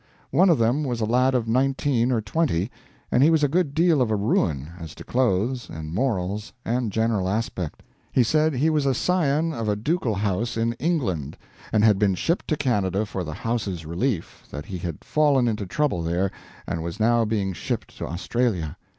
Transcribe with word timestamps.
One 0.31 0.49
of 0.49 0.57
them 0.57 0.83
was 0.83 0.99
a 0.99 1.05
lad 1.05 1.35
of 1.35 1.47
nineteen 1.47 2.11
or 2.11 2.21
twenty, 2.21 2.71
and 3.11 3.21
he 3.21 3.29
was 3.29 3.43
a 3.43 3.47
good 3.47 3.75
deal 3.75 4.01
of 4.01 4.09
a 4.09 4.15
ruin, 4.15 4.71
as 4.79 4.95
to 4.95 5.03
clothes, 5.03 5.69
and 5.69 5.93
morals, 5.93 6.51
and 6.65 6.91
general 6.91 7.29
aspect. 7.29 7.83
He 8.11 8.23
said 8.23 8.55
he 8.55 8.71
was 8.71 8.87
a 8.87 8.95
scion 8.95 9.53
of 9.53 9.69
a 9.69 9.75
ducal 9.75 10.15
house 10.15 10.57
in 10.57 10.73
England, 10.79 11.37
and 11.71 11.83
had 11.83 11.99
been 11.99 12.15
shipped 12.15 12.47
to 12.47 12.57
Canada 12.57 13.05
for 13.05 13.23
the 13.23 13.35
house's 13.35 13.85
relief, 13.85 14.41
that 14.49 14.65
he 14.65 14.79
had 14.79 15.03
fallen 15.05 15.47
into 15.47 15.67
trouble 15.67 16.01
there, 16.01 16.31
and 16.65 16.81
was 16.81 16.99
now 16.99 17.23
being 17.23 17.53
shipped 17.53 17.95
to 17.99 18.07
Australia. 18.07 18.77